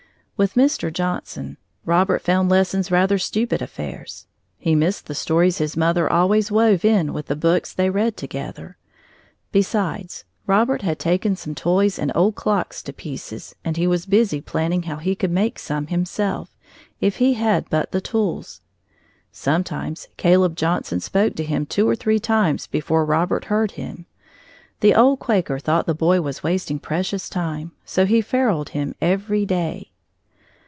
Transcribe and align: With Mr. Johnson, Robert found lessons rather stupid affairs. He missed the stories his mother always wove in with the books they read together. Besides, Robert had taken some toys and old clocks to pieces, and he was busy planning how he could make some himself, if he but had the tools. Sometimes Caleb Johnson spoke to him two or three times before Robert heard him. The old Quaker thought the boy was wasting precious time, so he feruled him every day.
With 0.37 0.55
Mr. 0.55 0.91
Johnson, 0.91 1.57
Robert 1.85 2.19
found 2.23 2.49
lessons 2.49 2.89
rather 2.89 3.19
stupid 3.19 3.61
affairs. 3.61 4.25
He 4.57 4.73
missed 4.73 5.05
the 5.05 5.13
stories 5.13 5.59
his 5.59 5.77
mother 5.77 6.11
always 6.11 6.51
wove 6.51 6.83
in 6.83 7.13
with 7.13 7.27
the 7.27 7.35
books 7.35 7.71
they 7.71 7.91
read 7.91 8.17
together. 8.17 8.75
Besides, 9.51 10.25
Robert 10.47 10.81
had 10.81 10.97
taken 10.97 11.35
some 11.35 11.53
toys 11.53 11.99
and 11.99 12.11
old 12.15 12.33
clocks 12.33 12.81
to 12.81 12.91
pieces, 12.91 13.53
and 13.63 13.77
he 13.77 13.85
was 13.85 14.07
busy 14.07 14.41
planning 14.41 14.81
how 14.81 14.95
he 14.95 15.13
could 15.13 15.29
make 15.29 15.59
some 15.59 15.85
himself, 15.85 16.49
if 16.99 17.17
he 17.17 17.33
but 17.35 17.35
had 17.37 17.67
the 17.91 18.01
tools. 18.01 18.61
Sometimes 19.31 20.07
Caleb 20.17 20.55
Johnson 20.55 21.01
spoke 21.01 21.35
to 21.35 21.43
him 21.43 21.67
two 21.67 21.87
or 21.87 21.95
three 21.95 22.17
times 22.19 22.65
before 22.65 23.05
Robert 23.05 23.45
heard 23.45 23.73
him. 23.73 24.07
The 24.79 24.95
old 24.95 25.19
Quaker 25.19 25.59
thought 25.59 25.85
the 25.85 25.93
boy 25.93 26.19
was 26.21 26.41
wasting 26.41 26.79
precious 26.79 27.29
time, 27.29 27.73
so 27.85 28.07
he 28.07 28.21
feruled 28.23 28.69
him 28.69 28.95
every 28.99 29.45
day. 29.45 29.89